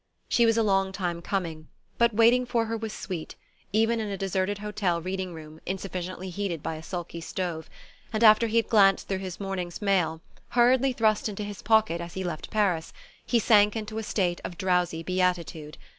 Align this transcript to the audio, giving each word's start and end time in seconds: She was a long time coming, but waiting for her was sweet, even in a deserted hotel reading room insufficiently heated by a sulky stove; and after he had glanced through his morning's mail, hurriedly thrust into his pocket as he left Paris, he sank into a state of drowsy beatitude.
She 0.27 0.47
was 0.47 0.57
a 0.57 0.63
long 0.63 0.91
time 0.91 1.21
coming, 1.21 1.67
but 1.99 2.11
waiting 2.11 2.43
for 2.43 2.65
her 2.65 2.75
was 2.75 2.91
sweet, 2.91 3.35
even 3.71 3.99
in 3.99 4.07
a 4.09 4.17
deserted 4.17 4.57
hotel 4.57 4.99
reading 4.99 5.31
room 5.31 5.61
insufficiently 5.63 6.31
heated 6.31 6.63
by 6.63 6.73
a 6.73 6.81
sulky 6.81 7.21
stove; 7.21 7.69
and 8.11 8.23
after 8.23 8.47
he 8.47 8.57
had 8.57 8.67
glanced 8.67 9.07
through 9.07 9.19
his 9.19 9.39
morning's 9.39 9.79
mail, 9.79 10.19
hurriedly 10.57 10.91
thrust 10.93 11.29
into 11.29 11.43
his 11.43 11.61
pocket 11.61 12.01
as 12.01 12.15
he 12.15 12.23
left 12.23 12.49
Paris, 12.49 12.93
he 13.27 13.37
sank 13.37 13.75
into 13.75 13.99
a 13.99 14.03
state 14.03 14.41
of 14.43 14.57
drowsy 14.57 15.03
beatitude. 15.03 15.77